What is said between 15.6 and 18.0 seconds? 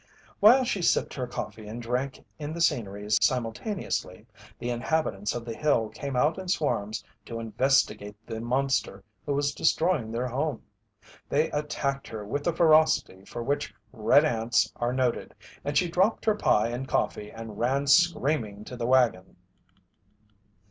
and she dropped her pie and coffee and ran